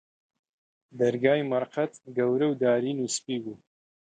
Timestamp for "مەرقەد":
1.51-1.93